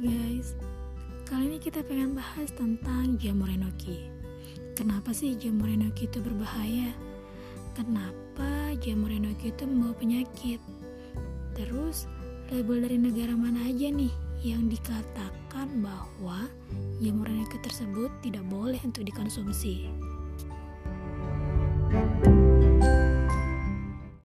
Guys, 0.00 0.56
kali 1.28 1.52
ini 1.52 1.58
kita 1.60 1.84
pengen 1.84 2.16
bahas 2.16 2.48
tentang 2.56 3.20
jamur 3.20 3.52
enoki. 3.52 4.08
Kenapa 4.72 5.12
sih 5.12 5.36
jamur 5.36 5.68
enoki 5.68 6.08
itu 6.08 6.24
berbahaya? 6.24 6.88
Kenapa 7.76 8.72
jamur 8.80 9.12
enoki 9.12 9.52
itu 9.52 9.68
membawa 9.68 9.92
penyakit? 10.00 10.56
Terus, 11.52 12.08
label 12.48 12.88
dari 12.88 12.96
negara 12.96 13.36
mana 13.36 13.60
aja 13.68 13.92
nih 13.92 14.08
yang 14.40 14.72
dikatakan 14.72 15.68
bahwa 15.84 16.48
jamur 17.04 17.28
enoki 17.28 17.60
tersebut 17.60 18.08
tidak 18.24 18.48
boleh 18.48 18.80
untuk 18.80 19.04
dikonsumsi? 19.04 19.84